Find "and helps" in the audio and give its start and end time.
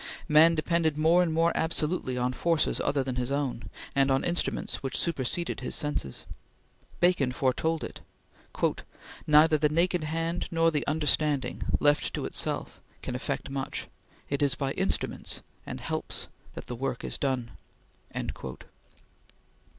15.67-16.29